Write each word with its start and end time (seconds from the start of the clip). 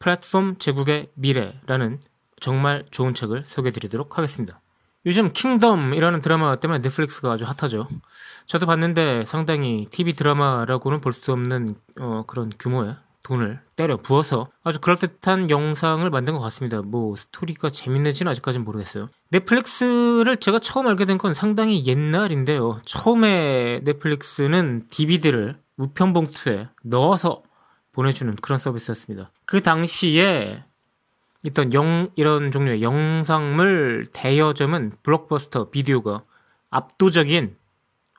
플랫폼 0.00 0.56
제국의 0.58 1.10
미래라는 1.14 2.00
정말 2.40 2.84
좋은 2.90 3.14
책을 3.14 3.44
소개해 3.44 3.70
드리도록 3.70 4.16
하겠습니다. 4.18 4.60
요즘 5.06 5.32
킹덤이라는 5.32 6.20
드라마 6.20 6.56
때문에 6.56 6.80
넷플릭스가 6.80 7.32
아주 7.32 7.44
핫하죠. 7.44 7.86
저도 8.46 8.66
봤는데 8.66 9.24
상당히 9.26 9.86
TV 9.90 10.14
드라마라고는 10.14 11.00
볼 11.00 11.12
수 11.12 11.32
없는 11.32 11.74
어, 12.00 12.24
그런 12.26 12.50
규모의 12.58 12.96
돈을 13.22 13.60
때려 13.76 13.96
부어서 13.98 14.48
아주 14.64 14.80
그럴듯한 14.80 15.50
영상을 15.50 16.08
만든 16.10 16.34
것 16.34 16.40
같습니다. 16.40 16.80
뭐 16.82 17.14
스토리가 17.16 17.68
재밌는지는 17.70 18.30
아직까지는 18.30 18.64
모르겠어요. 18.64 19.08
넷플릭스를 19.30 20.38
제가 20.38 20.58
처음 20.58 20.86
알게 20.86 21.04
된 21.04 21.18
건 21.18 21.34
상당히 21.34 21.86
옛날인데요. 21.86 22.80
처음에 22.86 23.80
넷플릭스는 23.84 24.84
DVD를 24.88 25.58
우편 25.76 26.12
봉투에 26.14 26.68
넣어서 26.84 27.42
보내주는 27.92 28.34
그런 28.36 28.58
서비스였습니다. 28.58 29.30
그 29.44 29.60
당시에 29.60 30.62
있던 31.44 31.72
영, 31.72 32.10
이런 32.16 32.52
종류의 32.52 32.82
영상물 32.82 34.08
대여점은 34.12 34.92
블록버스터 35.02 35.70
비디오가 35.70 36.22
압도적인 36.70 37.56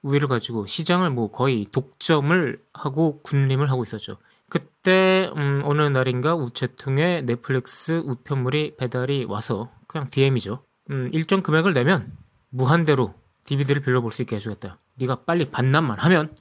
우위를 0.01 0.27
가지고 0.27 0.65
시장을 0.65 1.11
뭐 1.11 1.31
거의 1.31 1.65
독점을 1.71 2.59
하고 2.73 3.21
군림을 3.21 3.69
하고 3.69 3.83
있었죠. 3.83 4.17
그때 4.49 5.31
음, 5.37 5.61
어느 5.63 5.81
날인가 5.83 6.35
우체통에 6.35 7.21
넷플릭스 7.21 8.01
우편물이 8.03 8.75
배달이 8.77 9.25
와서 9.25 9.71
그냥 9.87 10.07
DM이죠. 10.09 10.63
음, 10.89 11.09
일정 11.13 11.41
금액을 11.41 11.73
내면 11.73 12.11
무한대로 12.49 13.13
DVD를 13.45 13.81
빌려볼 13.81 14.11
수 14.11 14.21
있게 14.23 14.35
해주겠다. 14.35 14.77
네가 14.95 15.23
빨리 15.23 15.45
반납만 15.45 15.99
하면 15.99 16.35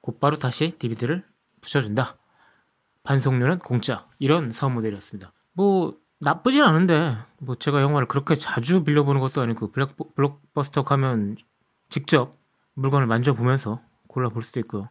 곧바로 0.00 0.38
다시 0.38 0.72
DVD를 0.78 1.24
붙여준다. 1.60 2.16
반송료는 3.04 3.58
공짜. 3.58 4.06
이런 4.18 4.52
사업 4.52 4.72
모델이었습니다. 4.72 5.32
뭐 5.54 5.96
나쁘진 6.20 6.62
않은데 6.62 7.16
뭐 7.40 7.54
제가 7.56 7.82
영화를 7.82 8.06
그렇게 8.06 8.36
자주 8.36 8.84
빌려보는 8.84 9.20
것도 9.20 9.40
아니고 9.40 9.68
블랙, 9.72 9.96
블록버스터 10.14 10.84
가면 10.84 11.36
직접 11.88 12.36
물건을 12.74 13.06
만져보면서 13.06 13.80
골라볼 14.08 14.42
수도 14.42 14.60
있고요. 14.60 14.88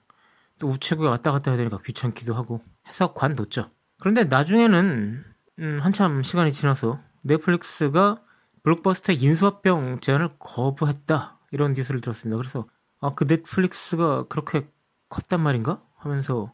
또 0.60 0.68
우체국에 0.68 1.08
왔다 1.08 1.32
갔다 1.32 1.52
해야 1.52 1.58
되니까 1.58 1.80
귀찮기도 1.84 2.34
하고 2.36 2.62
해서 2.88 3.14
관뒀죠. 3.14 3.70
그런데 4.00 4.26
나중에는 4.26 5.24
음, 5.60 5.80
한참 5.82 6.22
시간이 6.24 6.52
지나서 6.52 7.00
넷플릭스가 7.22 8.22
블록버스터의 8.64 9.20
인수합병 9.22 10.00
제안을 10.02 10.30
거부했다 10.40 11.40
이런 11.52 11.74
뉴스를 11.74 12.02
들었습니다. 12.02 12.38
그래서 12.38 12.68
아 13.00 13.10
그 13.16 13.26
넷플릭스가 13.26 14.26
그렇게 14.28 14.68
컸단 15.10 15.42
말인가 15.42 15.82
하면서 15.98 16.54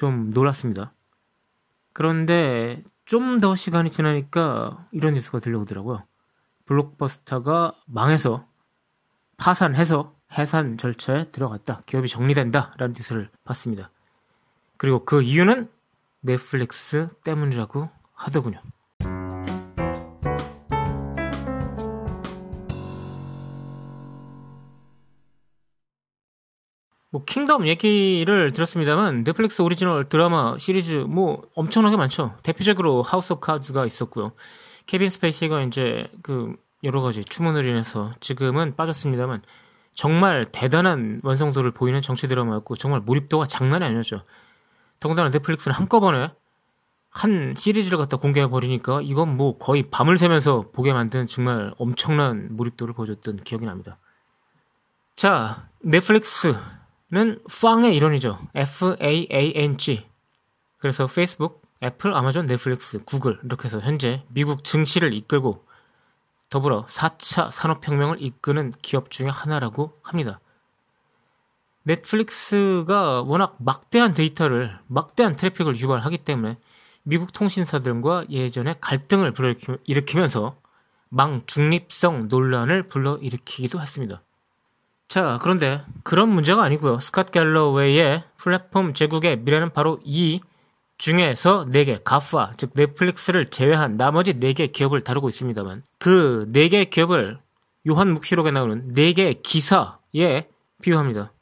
좀 0.00 0.30
놀랐습니다. 0.30 0.94
그런데 1.92 2.82
좀 3.04 3.38
더 3.38 3.54
시간이 3.54 3.90
지나니까 3.90 4.86
이런 4.92 5.12
뉴스가 5.12 5.40
들려오더라고요. 5.40 6.06
블록버스터가 6.64 7.74
망해서 7.84 8.46
파산해서 9.36 10.14
해산 10.38 10.78
절차에 10.78 11.24
들어갔다. 11.26 11.82
기업이 11.84 12.08
정리된다. 12.08 12.72
라는 12.78 12.94
뉴스를 12.96 13.28
봤습니다. 13.44 13.90
그리고 14.78 15.04
그 15.04 15.20
이유는 15.20 15.68
넷플릭스 16.20 17.08
때문이라고 17.22 17.90
하더군요. 18.14 18.62
뭐 27.10 27.24
킹덤 27.24 27.66
얘기를 27.66 28.52
들었습니다만 28.52 29.24
넷플릭스 29.24 29.62
오리지널 29.62 30.08
드라마 30.08 30.56
시리즈 30.58 30.92
뭐 31.08 31.42
엄청나게 31.54 31.96
많죠. 31.96 32.36
대표적으로 32.42 33.02
하우스 33.02 33.32
오브 33.32 33.40
카드가 33.40 33.84
있었고요. 33.84 34.32
케빈 34.86 35.10
스페이시가 35.10 35.62
이제 35.62 36.08
그 36.22 36.54
여러 36.84 37.02
가지 37.02 37.24
추문을 37.24 37.66
인해서 37.66 38.12
지금은 38.20 38.76
빠졌습니다만 38.76 39.42
정말 39.92 40.46
대단한 40.52 41.20
완성도를 41.24 41.72
보이는 41.72 42.00
정치 42.00 42.28
드라마였고 42.28 42.76
정말 42.76 43.00
몰입도가 43.00 43.46
장난이 43.46 43.84
아니었죠. 43.84 44.22
더군다나 45.00 45.30
넷플릭스는 45.30 45.74
한꺼번에 45.74 46.32
한 47.10 47.54
시리즈를 47.56 47.98
갖다 47.98 48.18
공개해 48.18 48.46
버리니까 48.46 49.00
이건 49.02 49.36
뭐 49.36 49.58
거의 49.58 49.82
밤을 49.82 50.16
새면서 50.16 50.70
보게 50.72 50.92
만든 50.92 51.26
정말 51.26 51.74
엄청난 51.76 52.54
몰입도를 52.56 52.94
보여줬던 52.94 53.38
기억이 53.38 53.66
납니다. 53.66 53.98
자, 55.16 55.68
넷플릭스 55.80 56.54
는 57.12 57.40
팡의 57.48 57.96
일원이죠. 57.96 58.38
F-A-A-N-G. 58.54 60.06
그래서 60.78 61.08
페이스북, 61.08 61.62
애플, 61.82 62.14
아마존, 62.14 62.46
넷플릭스, 62.46 63.02
구글 63.04 63.40
이렇게 63.42 63.64
해서 63.64 63.80
현재 63.80 64.22
미국 64.28 64.62
증시를 64.62 65.12
이끌고 65.12 65.66
더불어 66.50 66.86
4차 66.86 67.50
산업혁명을 67.50 68.22
이끄는 68.22 68.70
기업 68.82 69.10
중의 69.10 69.32
하나라고 69.32 69.98
합니다. 70.02 70.40
넷플릭스가 71.82 73.22
워낙 73.22 73.56
막대한 73.58 74.14
데이터를, 74.14 74.78
막대한 74.86 75.34
트래픽을 75.34 75.78
유발하기 75.78 76.18
때문에 76.18 76.58
미국 77.02 77.32
통신사들과 77.32 78.26
예전에 78.30 78.74
갈등을 78.80 79.32
불러일으키면서 79.32 80.56
망 81.08 81.42
중립성 81.46 82.28
논란을 82.28 82.84
불러일으키기도 82.84 83.80
했습니다. 83.80 84.22
자, 85.10 85.40
그런데 85.42 85.82
그런 86.04 86.28
문제가 86.28 86.62
아니고요. 86.62 86.98
스캇 86.98 87.32
갤러웨이의 87.32 88.22
플랫폼 88.36 88.94
제국의 88.94 89.38
미래는 89.38 89.72
바로 89.72 89.98
이 90.04 90.40
중에서 90.98 91.66
4개, 91.66 92.00
가파, 92.04 92.52
즉 92.56 92.70
넷플릭스를 92.76 93.46
제외한 93.46 93.96
나머지 93.96 94.34
4개 94.34 94.70
기업을 94.70 95.02
다루고 95.02 95.28
있습니다만 95.28 95.82
그 95.98 96.48
4개 96.52 96.90
기업을 96.90 97.40
요한 97.88 98.12
묵시록에 98.12 98.52
나오는 98.52 98.94
4개의 98.94 99.42
기사에 99.42 100.46
비유합니다. 100.80 101.32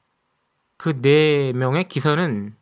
그 0.78 0.94
4명의 0.94 1.88
기사는 1.88 2.56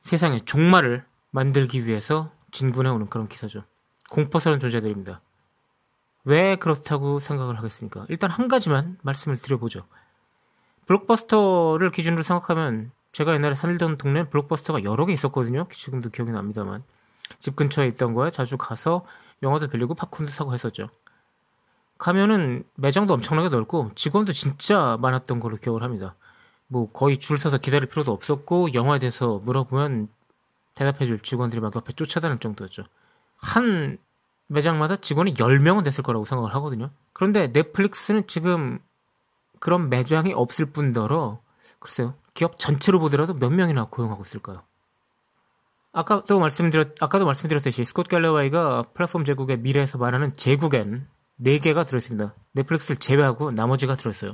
세상에 0.00 0.38
종말을 0.44 1.04
만들기 1.32 1.88
위해서 1.88 2.30
진군해오는 2.52 3.08
그런 3.08 3.26
기사죠. 3.26 3.64
공포스러운 4.10 4.60
존재들입니다. 4.60 5.22
왜 6.22 6.54
그렇다고 6.54 7.18
생각을 7.18 7.58
하겠습니까? 7.58 8.06
일단 8.08 8.30
한 8.30 8.46
가지만 8.46 8.96
말씀을 9.02 9.38
드려보죠. 9.38 9.80
블록버스터를 10.92 11.90
기준으로 11.90 12.22
생각하면 12.22 12.90
제가 13.12 13.34
옛날에 13.34 13.54
살던 13.54 13.96
동네는 13.96 14.30
블록버스터가 14.30 14.84
여러 14.84 15.06
개 15.06 15.12
있었거든요. 15.12 15.66
지금도 15.70 16.10
기억이 16.10 16.32
납니다만. 16.32 16.82
집 17.38 17.56
근처에 17.56 17.86
있던 17.88 18.14
거에 18.14 18.30
자주 18.30 18.58
가서 18.58 19.04
영화도 19.42 19.68
빌리고 19.68 19.94
팝콘도 19.94 20.30
사고 20.32 20.52
했었죠. 20.52 20.88
가면은 21.98 22.64
매장도 22.74 23.14
엄청나게 23.14 23.48
넓고 23.48 23.92
직원도 23.94 24.32
진짜 24.32 24.98
많았던 25.00 25.40
걸로 25.40 25.56
기억을 25.56 25.82
합니다. 25.82 26.14
뭐 26.66 26.90
거의 26.90 27.18
줄 27.18 27.38
서서 27.38 27.58
기다릴 27.58 27.88
필요도 27.88 28.12
없었고 28.12 28.74
영화에 28.74 28.98
대해서 28.98 29.40
물어보면 29.44 30.08
대답해줄 30.74 31.20
직원들이 31.20 31.60
막 31.60 31.74
옆에 31.74 31.92
쫓아다닐 31.92 32.38
정도였죠. 32.38 32.84
한 33.36 33.98
매장마다 34.46 34.96
직원이 34.96 35.34
10명은 35.34 35.84
됐을 35.84 36.02
거라고 36.02 36.24
생각을 36.24 36.54
하거든요. 36.56 36.90
그런데 37.12 37.48
넷플릭스는 37.48 38.26
지금 38.26 38.78
그런 39.62 39.88
매장이 39.88 40.32
없을 40.32 40.66
뿐더러 40.66 41.38
글쎄요. 41.78 42.14
기업 42.34 42.58
전체로 42.58 42.98
보더라도 42.98 43.32
몇 43.32 43.50
명이나 43.50 43.84
고용하고 43.84 44.24
있을까요? 44.24 44.64
아까도 45.92 46.40
말씀드렸, 46.40 47.00
아까도 47.00 47.24
말씀드렸듯이 47.26 47.84
스콧 47.84 48.08
갤러와이가 48.08 48.86
플랫폼 48.92 49.24
제국의 49.24 49.58
미래에서 49.58 49.98
말하는 49.98 50.36
제국엔 50.36 51.06
4개가 51.40 51.86
들어있습니다. 51.86 52.34
넷플릭스를 52.54 52.96
제외하고 52.96 53.52
나머지가 53.52 53.94
들어있어요. 53.94 54.32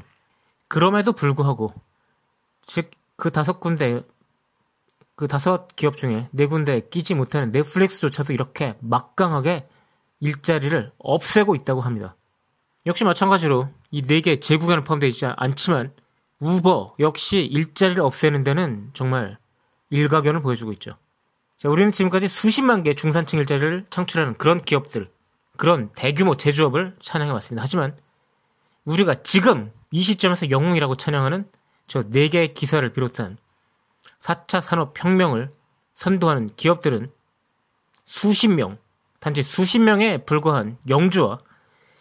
그럼에도 0.66 1.12
불구하고, 1.12 1.74
즉, 2.66 2.90
그 3.16 3.30
다섯 3.30 3.60
군데, 3.60 4.00
그 5.14 5.26
다섯 5.26 5.68
기업 5.76 5.98
중에 5.98 6.30
네 6.30 6.46
군데에 6.46 6.88
끼지 6.88 7.14
못하는 7.14 7.50
넷플릭스조차도 7.50 8.32
이렇게 8.32 8.78
막강하게 8.80 9.68
일자리를 10.20 10.90
없애고 10.96 11.54
있다고 11.54 11.82
합니다. 11.82 12.16
역시 12.86 13.04
마찬가지로 13.04 13.68
이 13.90 14.02
네 14.02 14.20
개 14.20 14.38
제국에는 14.40 14.84
포함되어 14.84 15.08
있지 15.08 15.26
않지만 15.26 15.92
우버 16.40 16.96
역시 17.00 17.40
일자리를 17.44 18.02
없애는 18.02 18.44
데는 18.44 18.90
정말 18.94 19.38
일가견을 19.90 20.42
보여주고 20.42 20.72
있죠. 20.74 20.96
자, 21.56 21.68
우리는 21.68 21.90
지금까지 21.90 22.28
수십만 22.28 22.82
개 22.82 22.94
중산층 22.94 23.38
일자리를 23.40 23.86
창출하는 23.90 24.34
그런 24.34 24.60
기업들, 24.60 25.10
그런 25.56 25.90
대규모 25.94 26.36
제조업을 26.36 26.96
찬양해 27.02 27.32
왔습니다. 27.32 27.62
하지만 27.62 27.96
우리가 28.84 29.14
지금 29.16 29.72
이 29.90 30.02
시점에서 30.02 30.50
영웅이라고 30.50 30.94
찬양하는 30.96 31.50
저 31.88 32.02
네 32.10 32.28
개의 32.28 32.54
기사를 32.54 32.86
비롯한 32.92 33.38
4차 34.20 34.60
산업혁명을 34.60 35.50
선도하는 35.94 36.50
기업들은 36.54 37.10
수십 38.04 38.48
명, 38.48 38.78
단지 39.18 39.42
수십 39.42 39.78
명에 39.80 40.18
불과한 40.18 40.78
영주와 40.88 41.38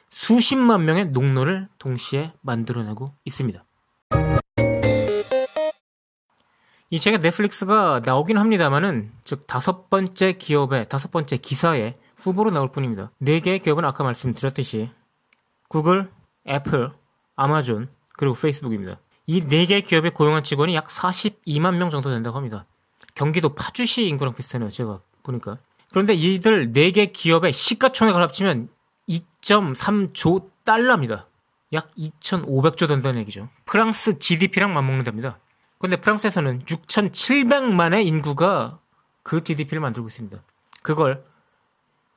수십만 0.09 0.85
명의 0.85 1.05
농노를 1.07 1.67
동시에 1.77 2.33
만들어내고 2.41 3.13
있습니다. 3.25 3.63
이 6.89 6.99
책에 6.99 7.17
넷플릭스가 7.17 8.01
나오긴 8.05 8.37
합니다만은 8.37 9.11
즉 9.25 9.45
다섯 9.45 9.89
번째 9.89 10.33
기업의 10.33 10.87
다섯 10.87 11.11
번째 11.11 11.35
기사에 11.37 11.97
후보로 12.15 12.51
나올 12.51 12.71
뿐입니다. 12.71 13.11
네 13.19 13.41
개의 13.41 13.59
기업은 13.59 13.83
아까 13.83 14.03
말씀드렸듯이 14.05 14.89
구글, 15.67 16.09
애플, 16.47 16.93
아마존 17.35 17.89
그리고 18.13 18.35
페이스북입니다. 18.35 18.99
이 19.27 19.41
네 19.45 19.65
개의 19.65 19.81
기업에 19.81 20.09
고용한 20.11 20.43
직원이 20.45 20.73
약 20.75 20.87
42만 20.87 21.75
명 21.75 21.89
정도 21.89 22.09
된다고 22.09 22.37
합니다. 22.37 22.65
경기도 23.15 23.53
파주시 23.53 24.07
인구랑 24.07 24.33
비슷하네요. 24.33 24.69
제가 24.71 25.01
보니까. 25.23 25.57
그런데 25.91 26.13
이들 26.13 26.71
네 26.71 26.91
개 26.91 27.07
기업의 27.07 27.51
시가총액을 27.51 28.21
합치면 28.21 28.69
2.3조 29.09 30.49
달러입니다. 30.63 31.27
약 31.73 31.91
2,500조 31.95 32.87
된다는 32.87 33.19
얘기죠. 33.21 33.49
프랑스 33.65 34.19
GDP랑 34.19 34.73
맞먹는답니다. 34.73 35.39
근데 35.79 35.97
프랑스에서는 35.97 36.63
6,700만의 36.65 38.05
인구가 38.05 38.79
그 39.23 39.43
GDP를 39.43 39.81
만들고 39.81 40.07
있습니다. 40.07 40.41
그걸 40.81 41.23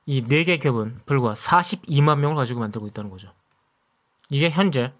이 0.06 0.15
네 0.15 0.32
개 0.32 0.58
기업은 0.58 1.00
불과 1.06 1.34
42만 1.34 2.18
명을 2.18 2.36
가지고 2.36 2.60
만들고 2.60 2.86
있다는 2.88 3.10
거죠. 3.10 3.32
이게 4.30 4.48
현재 4.50 4.92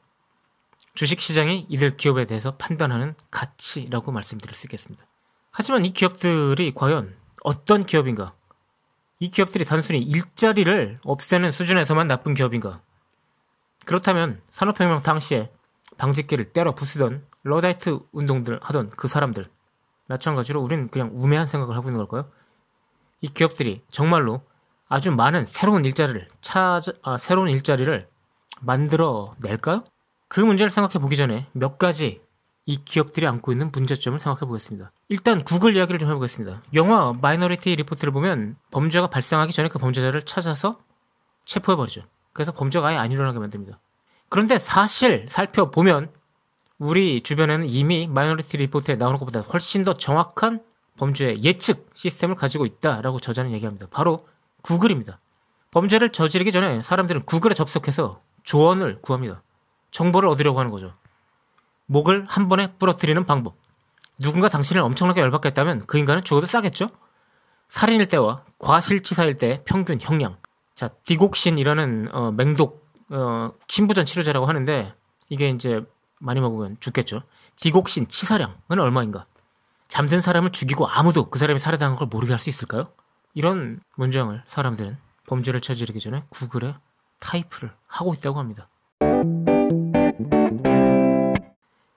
주식시장이 0.94 1.66
이들 1.68 1.96
기업에 1.96 2.26
대해서 2.26 2.56
판단하는 2.56 3.14
가치라고 3.30 4.12
말씀드릴 4.12 4.54
수 4.54 4.66
있겠습니다. 4.66 5.04
하지만 5.50 5.84
이 5.84 5.92
기업들이 5.92 6.72
과연 6.74 7.16
어떤 7.42 7.86
기업인가? 7.86 8.34
이 9.20 9.30
기업들이 9.30 9.66
단순히 9.66 10.00
일자리를 10.00 10.98
없애는 11.04 11.52
수준에서만 11.52 12.08
나쁜 12.08 12.32
기업인가? 12.32 12.80
그렇다면 13.84 14.40
산업혁명 14.50 15.02
당시에 15.02 15.52
방직기를 15.98 16.52
때려 16.52 16.74
부수던 16.74 17.22
러다이트 17.42 17.98
운동들 18.12 18.58
하던 18.62 18.88
그 18.90 19.08
사람들 19.08 19.48
마찬가지로 20.06 20.62
우리는 20.62 20.88
그냥 20.88 21.10
우매한 21.12 21.46
생각을 21.46 21.76
하고 21.76 21.90
있는 21.90 21.98
걸까요? 22.04 22.30
이 23.20 23.28
기업들이 23.28 23.82
정말로 23.90 24.42
아주 24.88 25.12
많은 25.12 25.44
새로운 25.46 25.84
일자리를 25.84 26.26
찾아 26.40 26.92
아, 27.02 27.18
새로운 27.18 27.50
일자리를 27.50 28.08
만들어 28.62 29.34
낼까요? 29.38 29.84
그 30.28 30.40
문제를 30.40 30.70
생각해 30.70 30.94
보기 30.94 31.16
전에 31.16 31.46
몇 31.52 31.78
가지 31.78 32.22
이 32.70 32.84
기업들이 32.84 33.26
안고 33.26 33.50
있는 33.50 33.72
문제점을 33.72 34.18
생각해 34.20 34.46
보겠습니다. 34.46 34.92
일단 35.08 35.42
구글 35.42 35.74
이야기를 35.74 35.98
좀 35.98 36.08
해보겠습니다. 36.08 36.62
영화 36.74 37.12
마이너리티 37.20 37.74
리포트를 37.74 38.12
보면 38.12 38.54
범죄가 38.70 39.08
발생하기 39.08 39.52
전에 39.52 39.68
그 39.68 39.80
범죄자를 39.80 40.22
찾아서 40.22 40.78
체포해 41.44 41.74
버리죠. 41.74 42.02
그래서 42.32 42.52
범죄가 42.52 42.86
아예 42.86 42.96
안 42.96 43.10
일어나게 43.10 43.40
만듭니다. 43.40 43.80
그런데 44.28 44.56
사실 44.58 45.26
살펴보면 45.28 46.12
우리 46.78 47.22
주변에는 47.22 47.66
이미 47.68 48.06
마이너리티 48.06 48.58
리포트에 48.58 48.94
나오는 48.94 49.18
것보다 49.18 49.40
훨씬 49.40 49.82
더 49.82 49.94
정확한 49.94 50.62
범죄의 50.96 51.42
예측 51.42 51.90
시스템을 51.94 52.36
가지고 52.36 52.66
있다라고 52.66 53.18
저자는 53.18 53.50
얘기합니다. 53.50 53.88
바로 53.90 54.28
구글입니다. 54.62 55.18
범죄를 55.72 56.12
저지르기 56.12 56.52
전에 56.52 56.82
사람들은 56.82 57.22
구글에 57.22 57.54
접속해서 57.54 58.20
조언을 58.44 58.98
구합니다. 59.02 59.42
정보를 59.90 60.28
얻으려고 60.28 60.60
하는 60.60 60.70
거죠. 60.70 60.94
목을 61.90 62.24
한 62.28 62.48
번에 62.48 62.72
부러뜨리는 62.78 63.24
방법. 63.26 63.56
누군가 64.16 64.48
당신을 64.48 64.80
엄청나게 64.80 65.20
열받게 65.22 65.48
했다면 65.48 65.86
그 65.86 65.98
인간은 65.98 66.22
죽어도 66.22 66.46
싸겠죠? 66.46 66.88
살인일 67.66 68.06
때와 68.06 68.44
과실치사일 68.58 69.36
때 69.36 69.62
평균 69.64 70.00
형량. 70.00 70.36
자, 70.74 70.88
디곡신이라는 71.04 72.08
어, 72.12 72.30
맹독 72.30 72.86
어, 73.10 73.50
신부전 73.66 74.04
치료제라고 74.04 74.46
하는데 74.46 74.92
이게 75.30 75.50
이제 75.50 75.84
많이 76.20 76.40
먹으면 76.40 76.76
죽겠죠. 76.78 77.22
디곡신 77.56 78.06
치사량은 78.08 78.78
얼마인가? 78.78 79.26
잠든 79.88 80.20
사람을 80.20 80.52
죽이고 80.52 80.86
아무도 80.86 81.24
그 81.28 81.40
사람이 81.40 81.58
살해당한 81.58 81.96
걸 81.96 82.06
모르게 82.06 82.32
할 82.32 82.38
수 82.38 82.48
있을까요? 82.50 82.92
이런 83.34 83.80
문장을 83.96 84.40
사람들은 84.46 84.96
범죄를 85.26 85.60
저지르기 85.60 85.98
전에 85.98 86.22
구글에 86.30 86.76
타이프를 87.18 87.72
하고 87.88 88.14
있다고 88.14 88.38
합니다. 88.38 88.68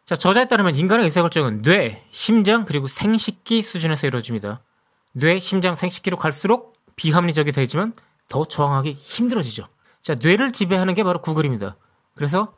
자, 0.05 0.17
저자에 0.17 0.47
따르면 0.47 0.75
인간의 0.75 1.05
의사결정은 1.05 1.61
뇌, 1.61 2.03
심장, 2.11 2.65
그리고 2.65 2.87
생식기 2.87 3.61
수준에서 3.61 4.07
이루어집니다. 4.07 4.61
뇌, 5.13 5.39
심장, 5.39 5.75
생식기로 5.75 6.17
갈수록 6.17 6.73
비합리적이 6.95 7.53
되지만 7.53 7.93
더 8.27 8.43
저항하기 8.45 8.93
힘들어지죠. 8.93 9.65
자, 10.01 10.15
뇌를 10.21 10.51
지배하는 10.51 10.93
게 10.93 11.03
바로 11.03 11.21
구글입니다. 11.21 11.77
그래서 12.15 12.53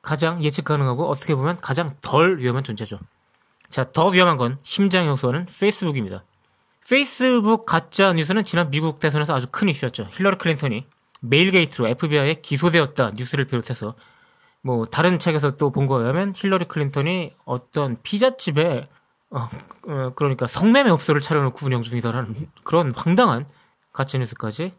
가장 0.00 0.42
예측 0.42 0.64
가능하고 0.64 1.08
어떻게 1.08 1.34
보면 1.34 1.60
가장 1.60 1.94
덜 2.00 2.38
위험한 2.38 2.64
존재죠. 2.64 2.98
자, 3.68 3.92
더 3.92 4.08
위험한 4.08 4.38
건 4.38 4.58
심장에 4.62 5.10
호소하는 5.10 5.46
페이스북입니다. 5.60 6.24
페이스북 6.88 7.66
가짜 7.66 8.14
뉴스는 8.14 8.42
지난 8.42 8.70
미국 8.70 8.98
대선에서 9.00 9.34
아주 9.34 9.46
큰 9.50 9.68
이슈였죠. 9.68 10.08
힐러리 10.12 10.38
클린턴이 10.38 10.86
메일 11.20 11.50
게이트로 11.50 11.88
FBI에 11.88 12.36
기소되었다 12.36 13.12
뉴스를 13.14 13.44
비롯해서 13.44 13.94
뭐 14.62 14.84
다른 14.86 15.18
책에서 15.18 15.56
또 15.56 15.70
본 15.70 15.86
거에 15.86 16.02
의하면 16.02 16.32
힐러리 16.34 16.66
클린턴이 16.66 17.34
어떤 17.44 17.96
피자집에 18.02 18.88
어, 19.30 19.48
어, 19.88 20.12
그러니까 20.16 20.46
성매매 20.46 20.90
업소를 20.90 21.20
차려놓고 21.20 21.64
운영 21.64 21.82
중이다라는 21.82 22.48
그런 22.64 22.92
황당한 22.94 23.46
가짜 23.92 24.18
뉴스까지 24.18 24.74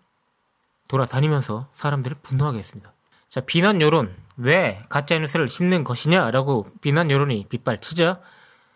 돌아다니면서 0.90 1.70
사람들을 1.72 2.18
분노하게 2.22 2.60
했습니다. 2.60 2.94
자, 3.30 3.40
비난 3.42 3.82
여론. 3.82 4.14
왜 4.36 4.82
가짜뉴스를 4.90 5.48
싣는 5.48 5.84
것이냐라고 5.84 6.66
비난 6.82 7.10
여론이 7.12 7.46
빗발치자 7.48 8.20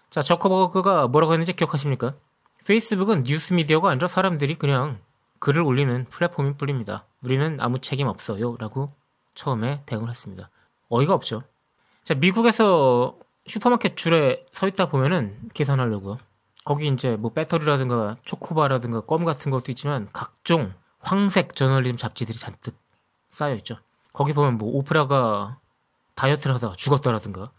자, 0.09 0.21
저커버그가 0.21 1.07
뭐라고 1.07 1.33
했는지 1.33 1.53
기억하십니까? 1.53 2.13
페이스북은 2.65 3.23
뉴스 3.23 3.53
미디어가 3.53 3.89
아니라 3.89 4.07
사람들이 4.07 4.55
그냥 4.55 4.99
글을 5.39 5.61
올리는 5.61 6.05
플랫폼인 6.09 6.55
뿐입니다. 6.55 7.05
우리는 7.23 7.57
아무 7.59 7.79
책임 7.79 8.07
없어요. 8.07 8.55
라고 8.59 8.93
처음에 9.33 9.81
대응을 9.85 10.09
했습니다. 10.09 10.49
어이가 10.89 11.13
없죠. 11.13 11.41
자, 12.03 12.13
미국에서 12.13 13.17
슈퍼마켓 13.47 13.97
줄에 13.97 14.45
서 14.51 14.67
있다 14.67 14.87
보면은 14.87 15.37
계산하려고. 15.53 16.17
거기 16.63 16.87
이제 16.87 17.15
뭐 17.15 17.31
배터리라든가 17.31 18.17
초코바라든가 18.23 19.01
껌 19.01 19.23
같은 19.23 19.51
것도 19.51 19.71
있지만 19.71 20.09
각종 20.11 20.73
황색 20.99 21.55
저널리즘 21.55 21.95
잡지들이 21.97 22.37
잔뜩 22.37 22.75
쌓여 23.29 23.53
있죠. 23.55 23.77
거기 24.13 24.33
보면 24.33 24.57
뭐 24.57 24.75
오프라가 24.77 25.59
다이어트를 26.15 26.55
하다가 26.55 26.75
죽었다라든가 26.75 27.51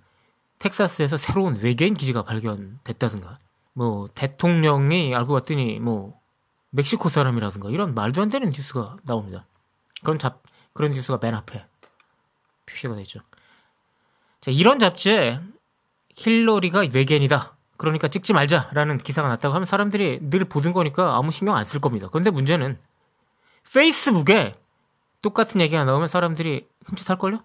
텍사스에서 0.59 1.17
새로운 1.17 1.57
외계인 1.61 1.95
기지가 1.95 2.25
발견됐다든가 2.25 3.39
뭐 3.75 4.09
대통령이 4.15 5.15
알고 5.15 5.35
봤더니 5.35 5.79
뭐 5.79 6.19
멕시코 6.71 7.09
사람이라든가 7.09 7.71
이런 7.71 7.95
말도 7.95 8.23
안 8.23 8.29
되는 8.29 8.51
뉴스가 8.51 8.97
나옵니다. 9.05 9.47
그런 10.03 10.19
잡 10.19 10.43
그런 10.73 10.93
뉴스가 10.93 11.19
맨 11.23 11.35
앞에 11.35 11.65
표시가 12.67 12.95
되어 12.95 13.03
있죠. 13.03 13.21
자, 14.41 14.51
이런 14.51 14.79
잡지에 14.79 15.41
힐러리가 16.17 16.85
외계인이다. 16.93 17.57
그러니까 17.77 18.09
찍지 18.09 18.33
말자라는 18.33 18.99
기사가 18.99 19.29
났다고 19.29 19.55
하면 19.55 19.67
사람들이 19.67 20.21
늘 20.23 20.45
보던 20.45 20.73
거니까 20.73 21.17
아무 21.17 21.31
신경 21.31 21.57
안 21.57 21.65
쓸 21.65 21.81
겁니다. 21.81 22.09
그런데 22.11 22.31
문제는 22.31 22.79
페이스북에 23.73 24.55
똑같은 25.23 25.61
얘기가 25.61 25.85
나오면 25.85 26.09
사람들이 26.09 26.67
흠칫할걸요? 26.87 27.45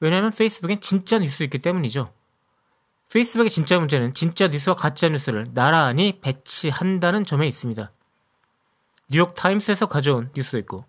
왜냐하면 0.00 0.30
페이스북엔 0.30 0.80
진짜 0.80 1.18
뉴스 1.18 1.42
있기 1.42 1.58
때문이죠. 1.58 2.12
페이스북의 3.10 3.50
진짜 3.50 3.78
문제는 3.78 4.12
진짜 4.12 4.48
뉴스와 4.48 4.76
가짜 4.76 5.08
뉴스를 5.08 5.48
나란히 5.54 6.20
배치한다는 6.20 7.24
점에 7.24 7.48
있습니다. 7.48 7.90
뉴욕 9.10 9.34
타임스에서 9.34 9.86
가져온 9.86 10.30
뉴스도 10.36 10.58
있고 10.58 10.84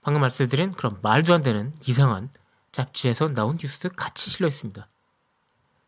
방금 0.00 0.20
말씀드린 0.20 0.70
그런 0.70 0.98
말도 1.02 1.34
안 1.34 1.42
되는 1.42 1.74
이상한 1.86 2.30
잡지에서 2.72 3.32
나온 3.32 3.58
뉴스도 3.60 3.90
같이 3.90 4.30
실려 4.30 4.48
있습니다. 4.48 4.86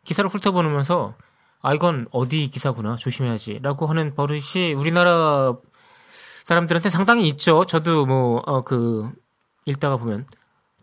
기사를 0.03 0.29
훑어보면서 0.29 1.15
아 1.61 1.73
이건 1.73 2.07
어디 2.11 2.49
기사구나 2.49 2.97
조심해야지라고 2.97 3.87
하는 3.87 4.15
버릇이 4.15 4.73
우리나라 4.75 5.55
사람들한테 6.43 6.89
상당히 6.89 7.27
있죠. 7.29 7.65
저도 7.65 8.05
뭐그 8.05 9.11
읽다가 9.65 9.97
보면 9.97 10.27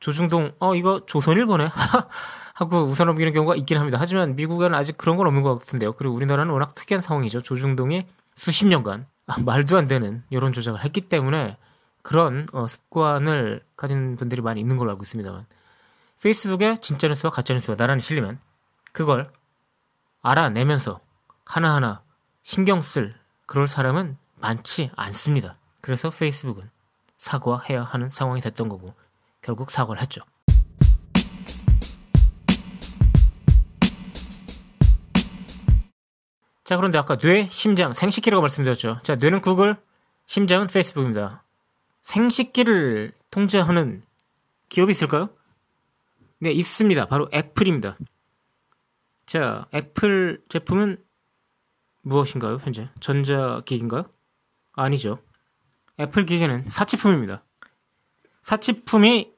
조중동 0.01 0.53
어 0.59 0.75
이거 0.75 1.05
조선일보네 1.05 1.69
하고 2.55 2.83
우선 2.83 3.07
넘기는 3.07 3.33
경우가 3.33 3.57
있긴 3.57 3.79
합니다. 3.79 3.99
하지만 4.01 4.37
미국에는 4.37 4.77
아직 4.77 4.97
그런 4.97 5.17
건 5.17 5.27
없는 5.27 5.43
것 5.43 5.59
같은데요. 5.59 5.93
그리고 5.93 6.15
우리나라는 6.15 6.53
워낙 6.53 6.75
특이한 6.75 7.03
상황이죠. 7.03 7.43
조중동이 7.43 8.07
수십 8.35 8.67
년간 8.67 9.07
아, 9.27 9.41
말도 9.41 9.77
안 9.77 9.87
되는 9.87 10.23
여론 10.33 10.53
조작을 10.53 10.83
했기 10.83 11.03
때문에 11.03 11.59
그런 12.03 12.47
어, 12.53 12.67
습관을 12.67 13.63
가진 13.77 14.17
분들이 14.17 14.41
많이 14.41 14.61
있는 14.61 14.79
걸로 14.79 14.91
알고 14.91 15.03
있습니다만 15.03 15.47
페이스북에 16.21 16.77
진짜 16.83 17.09
뉴스와 17.09 17.31
가짜 17.31 17.55
뉴스가 17.55 17.77
나란히 17.77 18.03
실리면 18.03 18.39
그걸 18.93 19.33
알아내면서 20.21 21.01
하나하나 21.47 22.03
신경 22.43 22.83
쓸 22.83 23.15
그럴 23.47 23.67
사람은 23.67 24.19
많지 24.41 24.91
않습니다. 24.97 25.57
그래서 25.81 26.11
페이스북은 26.11 26.71
사과해야 27.17 27.83
하는 27.85 28.11
상황이 28.11 28.41
됐던 28.43 28.69
거고 28.69 28.95
결국 29.41 29.71
사과를 29.71 30.03
했죠. 30.03 30.21
자, 36.65 36.77
그런데 36.77 36.99
아까 36.99 37.17
뇌, 37.17 37.49
심장, 37.51 37.93
생식기라고 37.93 38.43
말씀드렸죠. 38.43 39.01
자, 39.03 39.17
뇌는 39.17 39.41
구글, 39.41 39.77
심장은 40.27 40.69
페이스북입니다. 40.69 41.43
생식기를 42.03 43.13
통제하는 43.31 44.05
기업이 44.69 44.93
있을까요? 44.93 45.31
네, 46.43 46.53
있습니다. 46.53 47.07
바로 47.07 47.29
애플입니다. 47.35 47.97
자, 49.27 49.67
애플 49.75 50.43
제품은 50.49 50.97
무엇인가요, 52.01 52.59
현재? 52.63 52.87
전자기기인가요? 52.99 54.05
아니죠. 54.73 55.19
애플 56.01 56.25
기계는 56.25 56.65
사치품입니다. 56.67 57.45
사치품이 58.41 59.35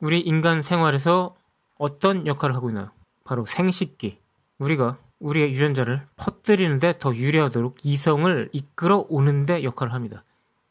우리 0.00 0.20
인간 0.20 0.60
생활에서 0.60 1.34
어떤 1.78 2.26
역할을 2.26 2.54
하고 2.54 2.68
있나요? 2.68 2.90
바로 3.24 3.46
생식기. 3.46 4.18
우리가 4.58 4.98
우리의 5.20 5.50
유전자를 5.52 6.06
퍼뜨리는데 6.16 6.98
더 6.98 7.14
유리하도록 7.14 7.78
이성을 7.82 8.50
이끌어 8.52 9.06
오는데 9.08 9.64
역할을 9.64 9.94
합니다. 9.94 10.24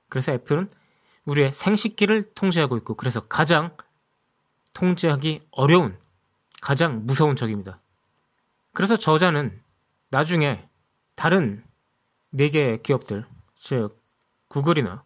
그래서 0.07 0.31
애플은 0.33 0.69
우리의 1.25 1.51
생식기를 1.51 2.33
통제하고 2.35 2.77
있고 2.77 2.93
그래서 2.93 3.21
가장 3.21 3.75
통제하기 4.73 5.47
어려운 5.51 5.97
가장 6.61 7.05
무서운 7.05 7.35
적입니다. 7.35 7.79
그래서 8.73 8.97
저자는 8.97 9.61
나중에 10.09 10.67
다른 11.15 11.63
4개 12.33 12.81
기업들, 12.81 13.25
즉 13.57 14.01
구글이나 14.47 15.03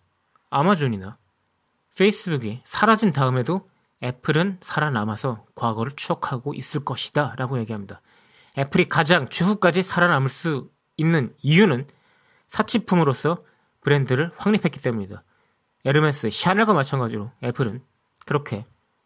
아마존이나 0.50 1.18
페이스북이 1.96 2.62
사라진 2.64 3.12
다음에도 3.12 3.70
애플은 4.04 4.60
살아남아서 4.62 5.46
과거를 5.56 5.94
추억하고 5.96 6.54
있을 6.54 6.86
것이다 6.86 7.36
라고 7.38 7.58
얘기합니다. 7.60 8.02
애플이 8.58 8.88
가장 8.88 9.28
최후까지 9.28 9.82
살아남을 9.82 10.30
수 10.30 10.70
있는 10.96 11.36
이유는 11.42 11.88
사치품으로서 12.48 13.44
브랜드를 13.82 14.32
확립했기 14.38 14.82
때문입니다. 14.82 15.24
에르메스, 15.86 16.30
샤넬과 16.30 16.74
마찬가지로 16.74 17.32
애플은 17.44 17.84
그렇게 18.26 18.64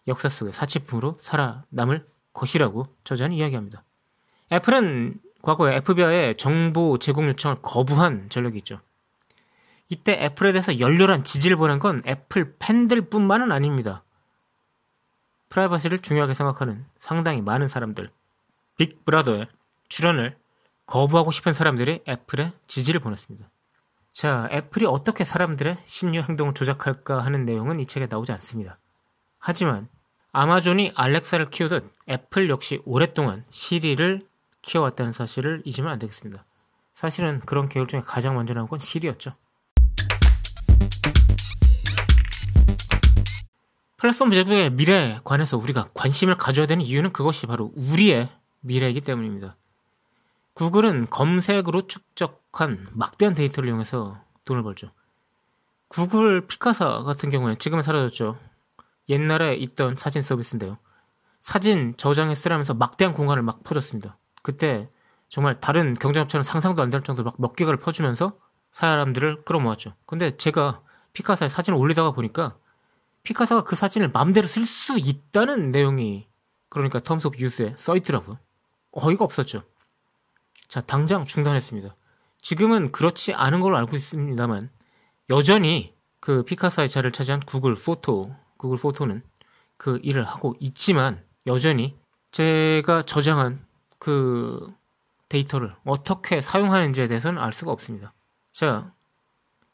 역사 0.08 0.29
속의 0.29 0.53
사치품으로 0.53 1.17
살아남을 1.20 2.05
것이라고 2.34 2.86
저자는 3.03 3.36
이야기합니다. 3.36 3.84
애플은 4.51 5.20
과거에 5.41 5.75
FBI의 5.77 6.38
정보 6.38 6.98
제공 6.98 7.27
요청을 7.27 7.58
거부한 7.62 8.29
전력이 8.29 8.58
있죠. 8.60 8.79
이때 9.89 10.13
애플에 10.13 10.51
대해서 10.53 10.79
열렬한 10.79 11.24
지지를 11.24 11.58
보낸 11.58 11.79
건 11.79 12.01
애플 12.08 12.55
팬들뿐만은 12.60 13.51
아닙니다. 13.51 14.03
프라이버시를 15.50 16.00
중요하게 16.00 16.34
생각하는 16.34 16.86
상당히 16.98 17.41
많은 17.41 17.67
사람들, 17.67 18.10
빅브라더의 18.77 19.48
출현을 19.89 20.38
거부하고 20.86 21.31
싶은 21.31 21.53
사람들이 21.53 22.03
애플에 22.08 22.53
지지를 22.67 23.01
보냈습니다. 23.01 23.50
자, 24.13 24.48
애플이 24.51 24.86
어떻게 24.86 25.24
사람들의 25.24 25.77
심리 25.86 26.22
행동을 26.22 26.53
조작할까 26.53 27.24
하는 27.24 27.46
내용은 27.46 27.79
이 27.79 27.86
책에 27.86 28.08
나오지 28.10 28.31
않습니다. 28.34 28.77
하지만 29.41 29.89
아마존이 30.31 30.93
알렉사를 30.95 31.48
키우듯 31.48 31.83
애플 32.07 32.50
역시 32.50 32.79
오랫동안 32.86 33.43
시리를 33.50 34.25
키워왔다는 34.62 35.12
사실을 35.12 35.63
잊으면 35.65 35.91
안 35.91 36.00
되겠습니다. 36.00 36.45
사실은 36.93 37.39
그런 37.39 37.67
계열 37.67 37.88
중에 37.88 38.01
가장 38.01 38.36
먼저 38.36 38.53
나온 38.53 38.67
건 38.67 38.79
시리였죠. 38.79 39.33
플랫폼 43.98 44.29
제국의 44.31 44.71
미래에 44.71 45.19
관해서 45.24 45.57
우리가 45.57 45.89
관심을 45.93 46.36
가져야 46.36 46.67
되는 46.67 46.83
이유는 46.83 47.12
그것이 47.12 47.48
바로 47.48 47.71
우리의 47.75 48.29
미래이기 48.62 49.01
때문입니다. 49.01 49.57
구글은 50.53 51.10
검색으로 51.10 51.88
축적한 51.88 52.88
막대한 52.91 53.33
데이터를 53.33 53.69
이용해서 53.69 54.19
돈을 54.45 54.63
벌죠. 54.63 54.91
구글 55.88 56.48
피카사 56.48 57.03
같은 57.03 57.29
경우는 57.29 57.57
지금은 57.57 57.83
사라졌죠. 57.83 58.38
옛날에 59.10 59.55
있던 59.55 59.96
사진 59.98 60.22
서비스인데요. 60.22 60.77
사진 61.41 61.96
저장에 61.98 62.36
쓰라면서 62.36 62.74
막대한 62.74 63.13
공간을 63.13 63.41
막 63.43 63.63
퍼줬습니다. 63.63 64.17
그때 64.43 64.89
정말 65.29 65.60
다른 65.60 65.93
경쟁업체는 65.96 66.43
상상도 66.43 66.81
안 66.81 66.89
될 66.91 67.01
정도로 67.01 67.31
막 67.31 67.36
몇 67.39 67.55
개가를 67.55 67.79
퍼주면서 67.79 68.38
사람들을 68.72 69.43
끌어모았죠. 69.43 69.93
근데 70.05 70.38
제가 70.38 70.81
피카사에 71.13 71.50
사진을 71.50 71.77
올리다가 71.77 72.12
보니까 72.12 72.55
피카사가 73.24 73.63
그 73.63 73.75
사진을 73.75 74.10
마음대로 74.10 74.48
쓸 74.48 74.65
수 74.65 74.98
있다는 74.98 75.72
내용이 75.72 76.27
그러니까 76.70 77.00
terms 77.00 77.25
of 77.27 77.38
use에 77.39 77.75
써 77.77 77.96
있더라고요. 77.98 78.39
어이가 78.91 79.25
없었죠. 79.25 79.63
자, 80.67 80.79
당장 80.81 81.25
중단했습니다. 81.25 81.96
지금은 82.41 82.91
그렇지 82.91 83.34
않은 83.34 83.60
걸로 83.60 83.77
알고 83.77 83.96
있습니다만 83.96 84.70
여전히 85.29 85.93
그 86.20 86.43
피카사의 86.43 86.89
자리를 86.89 87.12
차지한 87.12 87.41
구글 87.41 87.75
포토, 87.75 88.34
구글 88.61 88.77
포토는 88.77 89.23
그 89.77 89.99
일을 90.03 90.23
하고 90.23 90.55
있지만 90.59 91.23
여전히 91.47 91.97
제가 92.31 93.01
저장한 93.01 93.65
그 93.97 94.71
데이터를 95.29 95.73
어떻게 95.83 96.41
사용하는지에 96.41 97.07
대해서는 97.07 97.41
알 97.41 97.53
수가 97.53 97.71
없습니다. 97.71 98.13
자, 98.51 98.93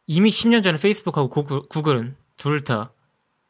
이미 0.06 0.30
10년 0.30 0.64
전에 0.64 0.78
페이스북하고 0.78 1.28
구글, 1.30 1.64
구글은 1.68 2.16
둘 2.38 2.64
다 2.64 2.92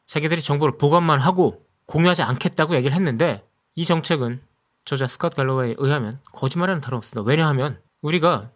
자기들이 0.06 0.42
정보를 0.42 0.76
보관만 0.76 1.20
하고 1.20 1.64
공유하지 1.86 2.22
않겠다고 2.22 2.74
얘기를 2.74 2.96
했는데 2.96 3.46
이 3.76 3.84
정책은 3.84 4.42
저자 4.84 5.06
스컷 5.06 5.36
갈로웨이에 5.36 5.76
의하면 5.78 6.18
거짓말하는 6.32 6.80
다름없습니다. 6.80 7.22
왜냐하면 7.28 7.80
우리가 8.02 8.50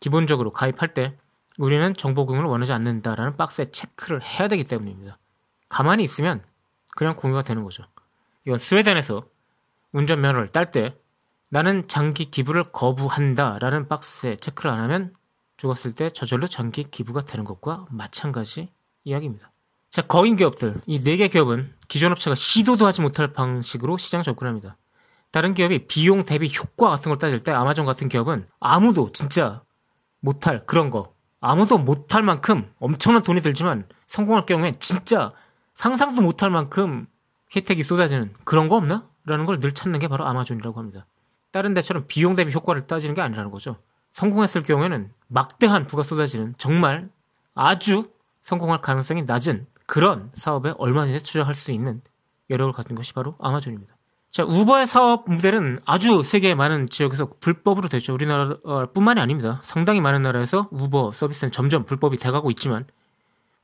기본적으로 0.00 0.50
가입할 0.50 0.92
때 0.92 1.16
우리는 1.56 1.94
정보 1.94 2.26
공유를 2.26 2.50
원하지 2.50 2.72
않는다라는 2.72 3.36
박스에 3.38 3.70
체크를 3.70 4.22
해야 4.22 4.48
되기 4.48 4.64
때문입니다. 4.64 5.16
가만히 5.68 6.04
있으면 6.04 6.42
그냥 6.96 7.14
공유가 7.16 7.42
되는 7.42 7.62
거죠. 7.64 7.84
이건 8.46 8.58
스웨덴에서 8.58 9.24
운전면허를 9.92 10.52
딸 10.52 10.70
때 10.70 10.96
나는 11.50 11.88
장기 11.88 12.30
기부를 12.30 12.64
거부한다 12.64 13.58
라는 13.60 13.88
박스에 13.88 14.36
체크를 14.36 14.70
안 14.70 14.80
하면 14.80 15.14
죽었을 15.56 15.92
때 15.92 16.10
저절로 16.10 16.46
장기 16.46 16.84
기부가 16.84 17.20
되는 17.20 17.44
것과 17.44 17.86
마찬가지 17.90 18.68
이야기입니다. 19.04 19.50
자, 19.90 20.02
거인 20.02 20.36
기업들. 20.36 20.80
이 20.86 20.98
네 21.02 21.16
개 21.16 21.28
기업은 21.28 21.72
기존 21.88 22.12
업체가 22.12 22.34
시도도 22.34 22.86
하지 22.86 23.00
못할 23.00 23.32
방식으로 23.32 23.96
시장 23.96 24.22
접근합니다. 24.22 24.76
다른 25.30 25.54
기업이 25.54 25.86
비용 25.86 26.22
대비 26.24 26.52
효과 26.56 26.90
같은 26.90 27.10
걸 27.10 27.18
따질 27.18 27.40
때 27.40 27.52
아마존 27.52 27.86
같은 27.86 28.08
기업은 28.08 28.46
아무도 28.60 29.10
진짜 29.12 29.62
못할 30.20 30.60
그런 30.66 30.90
거. 30.90 31.14
아무도 31.40 31.78
못할 31.78 32.22
만큼 32.22 32.70
엄청난 32.78 33.22
돈이 33.22 33.40
들지만 33.40 33.86
성공할 34.06 34.46
경우에 34.46 34.72
진짜 34.80 35.32
상상도 35.76 36.22
못할 36.22 36.50
만큼 36.50 37.06
혜택이 37.54 37.82
쏟아지는 37.84 38.32
그런 38.44 38.68
거 38.68 38.76
없나? 38.76 39.06
라는 39.26 39.44
걸 39.46 39.60
늘 39.60 39.72
찾는 39.72 39.98
게 40.00 40.08
바로 40.08 40.26
아마존이라고 40.26 40.78
합니다. 40.80 41.06
다른 41.52 41.74
데처럼 41.74 42.04
비용 42.08 42.34
대비 42.34 42.52
효과를 42.52 42.86
따지는 42.86 43.14
게 43.14 43.20
아니라는 43.20 43.50
거죠. 43.50 43.76
성공했을 44.12 44.62
경우에는 44.62 45.10
막대한 45.28 45.86
부가 45.86 46.02
쏟아지는 46.02 46.54
정말 46.58 47.08
아주 47.54 48.10
성공할 48.40 48.80
가능성이 48.80 49.24
낮은 49.24 49.66
그런 49.86 50.30
사업에 50.34 50.72
얼마든지 50.78 51.22
투자할 51.22 51.54
수 51.54 51.70
있는 51.72 52.00
여력을 52.50 52.72
가진 52.72 52.96
것이 52.96 53.12
바로 53.12 53.34
아마존입니다. 53.38 53.94
자, 54.30 54.44
우버의 54.44 54.86
사업 54.86 55.28
모델은 55.30 55.80
아주 55.84 56.22
세계 56.22 56.54
많은 56.54 56.86
지역에서 56.86 57.30
불법으로 57.40 57.88
됐죠. 57.88 58.14
우리나라뿐만이 58.14 59.20
아닙니다. 59.20 59.60
상당히 59.62 60.00
많은 60.00 60.22
나라에서 60.22 60.68
우버 60.70 61.12
서비스는 61.12 61.52
점점 61.52 61.84
불법이 61.84 62.16
돼가고 62.18 62.50
있지만 62.52 62.86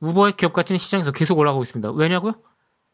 우버의 0.02 0.34
기업 0.36 0.52
가치는 0.52 0.78
시장에서 0.78 1.12
계속 1.12 1.38
올라가고 1.38 1.62
있습니다. 1.62 1.92
왜냐고요? 1.92 2.34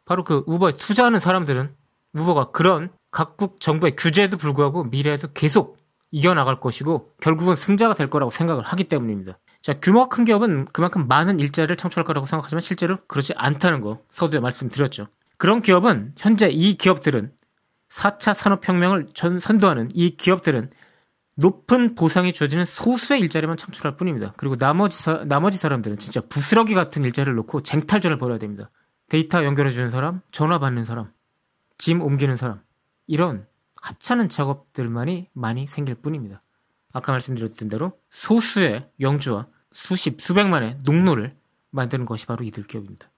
바로 0.05 0.25
그 0.25 0.45
우버에 0.47 0.73
투자하는 0.73 1.21
사람들은 1.21 1.75
우버가 2.12 2.50
그런 2.50 2.91
각국 3.11 3.61
정부의 3.61 3.97
규제에도 3.97 4.37
불구하고 4.37 4.85
미래에도 4.85 5.29
계속 5.33 5.79
이겨나갈 6.11 6.61
것이고 6.61 7.15
결국은 7.21 7.57
승자가 7.57 7.95
될 7.95 8.09
거라고 8.09 8.31
생각을 8.31 8.62
하기 8.62 8.85
때문입니다. 8.85 9.38
자, 9.62 9.81
규모가 9.81 10.09
큰 10.09 10.25
기업은 10.25 10.67
그만큼 10.67 11.09
많은 11.09 11.41
일자리를 11.41 11.77
창출할 11.77 12.05
거라고 12.05 12.27
생각하지만 12.27 12.61
실제로 12.61 12.97
그렇지 13.09 13.33
않다는 13.37 13.81
거 13.81 14.00
서두에 14.11 14.41
말씀드렸죠. 14.41 15.09
그런 15.37 15.62
기업은 15.62 16.15
현재 16.17 16.49
이 16.49 16.75
기업들은 16.75 17.33
4차 17.91 18.35
산업혁명을 18.35 19.09
전 19.15 19.41
선도하는 19.41 19.88
이 19.95 20.17
기업들은 20.17 20.71
높은 21.38 21.95
보상이 21.95 22.33
주어지는 22.33 22.64
소수의 22.64 23.21
일자리만 23.21 23.57
창출할 23.57 23.97
뿐입니다. 23.97 24.35
그리고 24.37 24.57
나머지 24.57 25.00
사, 25.00 25.25
나머지 25.25 25.57
사람들은 25.57 25.99
진짜 25.99 26.21
부스러기 26.21 26.75
같은 26.75 27.04
일자리를 27.04 27.33
놓고 27.37 27.62
쟁탈전을 27.62 28.18
벌여야 28.18 28.38
됩니다. 28.38 28.71
데이터 29.09 29.45
연결해주는 29.45 29.88
사람, 29.88 30.21
전화 30.33 30.59
받는 30.59 30.85
사람, 30.85 31.12
짐 31.78 32.02
옮기는 32.02 32.35
사람 32.37 32.61
이런 33.07 33.47
하찮은 33.80 34.28
작업들만이 34.28 35.28
많이 35.33 35.68
생길 35.68 35.95
뿐입니다. 35.95 36.42
아까 36.92 37.12
말씀드렸던 37.12 37.68
대로 37.68 37.92
소수의 38.11 38.90
영주와 38.99 39.47
수십, 39.71 40.21
수백만의 40.21 40.78
농노를 40.83 41.37
만드는 41.71 42.04
것이 42.04 42.26
바로 42.26 42.45
이들 42.45 42.64
기업입니다. 42.64 43.12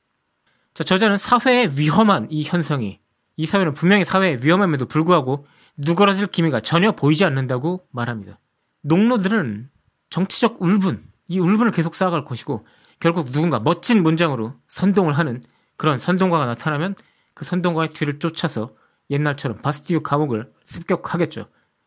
자, 0.74 0.84
저자는 0.84 1.16
사회에 1.16 1.70
위험한 1.74 2.26
이 2.28 2.44
현상이 2.44 3.00
이 3.36 3.46
사회는 3.46 3.72
분명히 3.72 4.04
사회에 4.04 4.40
위험함에도 4.42 4.84
불구하고 4.84 5.46
누그러질 5.82 6.26
기미가 6.26 6.60
전혀 6.60 6.92
보이지 6.92 7.24
않는다고 7.24 7.86
말합니다. 7.90 8.38
농노들은 8.82 9.70
정치적 10.10 10.60
울분, 10.60 11.04
이 11.28 11.38
울분을 11.38 11.72
계속 11.72 11.94
쌓아갈 11.94 12.24
것이고 12.24 12.66
결국 12.98 13.32
누군가 13.32 13.60
멋진 13.60 14.02
문장으로 14.02 14.54
선동을 14.68 15.14
하는 15.14 15.42
그런 15.76 15.98
선동가가 15.98 16.44
나타나면 16.46 16.94
그 17.32 17.44
선동가의 17.44 17.90
뒤를 17.90 18.18
쫓아서 18.18 18.74
옛날처럼 19.08 19.58
바스티유 19.58 20.02
감옥을 20.02 20.52
습격하겠죠. 20.64 21.46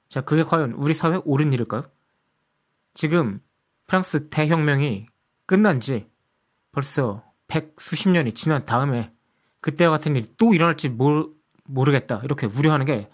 자, 0.10 0.22
그게 0.22 0.44
과연 0.44 0.72
우리 0.72 0.94
사회에 0.94 1.22
옳은 1.24 1.54
일일까요? 1.54 1.84
지금 2.96 3.42
프랑스 3.86 4.30
대혁명이 4.30 5.06
끝난 5.46 5.80
지 5.80 6.08
벌써 6.72 7.24
백 7.48 7.76
수십 7.80 8.10
년이 8.10 8.34
지난 8.34 8.66
다음에 8.66 9.14
그때와 9.62 9.92
같은 9.92 10.16
일이 10.16 10.28
또 10.38 10.54
일어날지 10.54 10.90
모르, 10.90 11.28
모르겠다. 11.66 12.22
이렇게 12.24 12.48
우려하는 12.48 12.86
게 12.86 13.10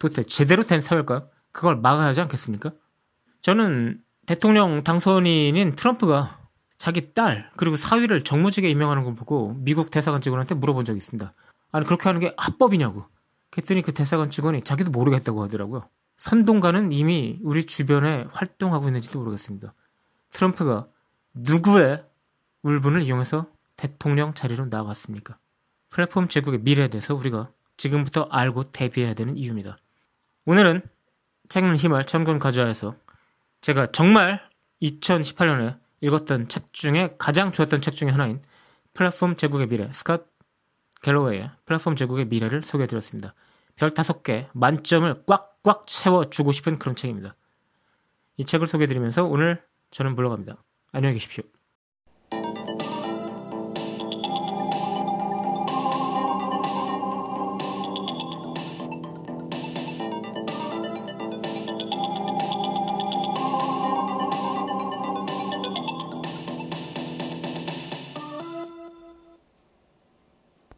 도대체 0.00 0.24
제대로 0.24 0.64
된 0.64 0.80
사회일까요? 0.80 1.28
그걸 1.52 1.76
막아야 1.76 2.08
하지 2.08 2.20
않겠습니까? 2.22 2.72
저는 3.42 4.02
대통령 4.26 4.82
당선인인 4.82 5.76
트럼프가 5.76 6.40
자기 6.78 7.12
딸 7.12 7.50
그리고 7.56 7.76
사위를 7.76 8.24
정무직에 8.24 8.68
임명하는 8.70 9.04
걸 9.04 9.14
보고 9.14 9.54
미국 9.58 9.90
대사관 9.90 10.20
직원한테 10.20 10.54
물어본 10.54 10.86
적이 10.86 10.96
있습니다. 10.96 11.32
아니 11.70 11.86
그렇게 11.86 12.04
하는 12.04 12.20
게 12.20 12.34
합법이냐고. 12.36 13.04
그랬더니 13.50 13.82
그 13.82 13.92
대사관 13.92 14.30
직원이 14.30 14.62
자기도 14.62 14.90
모르겠다고 14.90 15.42
하더라고요. 15.44 15.82
선동가는 16.16 16.92
이미 16.92 17.38
우리 17.42 17.66
주변에 17.66 18.26
활동하고 18.32 18.86
있는지도 18.86 19.18
모르겠습니다. 19.18 19.74
트럼프가 20.30 20.86
누구의 21.34 22.04
울분을 22.62 23.02
이용해서 23.02 23.46
대통령 23.76 24.32
자리로 24.32 24.66
나아갔습니까? 24.70 25.38
플랫폼 25.90 26.28
제국의 26.28 26.60
미래에 26.60 26.88
대해서 26.88 27.14
우리가 27.14 27.50
지금부터 27.76 28.28
알고 28.30 28.64
대비해야 28.64 29.14
되는 29.14 29.36
이유입니다. 29.36 29.76
오늘은 30.46 30.82
책은 31.48 31.76
힘을 31.76 32.04
참견 32.06 32.38
가져와서 32.38 32.94
제가 33.60 33.92
정말 33.92 34.40
2018년에 34.82 35.78
읽었던 36.00 36.48
책 36.48 36.72
중에 36.72 37.10
가장 37.18 37.52
좋았던 37.52 37.82
책 37.82 37.94
중에 37.94 38.10
하나인 38.10 38.40
플랫폼 38.94 39.36
제국의 39.36 39.68
미래, 39.68 39.88
스캇 39.90 40.24
갤로웨이의 41.02 41.50
플랫폼 41.66 41.96
제국의 41.96 42.26
미래를 42.26 42.62
소개해드렸습니다. 42.62 43.34
별 43.76 43.90
다섯 43.90 44.22
개 44.22 44.48
만점을 44.52 45.24
꽉꽉 45.26 45.86
채워주고 45.86 46.52
싶은 46.52 46.78
그런 46.78 46.96
책입니다. 46.96 47.34
이 48.36 48.44
책을 48.44 48.66
소개해드리면서 48.66 49.24
오늘 49.24 49.62
저는 49.90 50.14
물러갑니다. 50.14 50.62
안녕히 50.92 51.14
계십시오. 51.14 51.44